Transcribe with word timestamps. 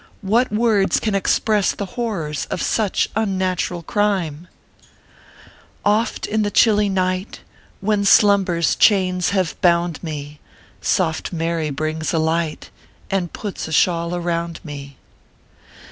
What 0.23 0.51
words 0.51 0.99
can 0.99 1.13
express 1.13 1.73
the 1.73 1.85
horrors 1.93 2.45
of 2.47 2.59
such 2.59 3.07
unnatural 3.15 3.83
crime?" 3.83 4.47
Oft 5.85 6.25
in 6.25 6.41
the 6.41 6.49
chilly 6.49 6.89
night, 6.89 7.41
"When 7.81 8.03
slumber 8.03 8.57
s 8.57 8.73
chains 8.75 9.29
have 9.29 9.61
bound 9.61 10.01
me, 10.01 10.39
Soft 10.81 11.31
Mary 11.31 11.69
brings 11.69 12.11
a 12.15 12.17
light, 12.17 12.71
And 13.11 13.31
puts 13.31 13.67
a 13.67 13.71
shawl 13.71 14.15
around 14.15 14.59
me." 14.63 14.97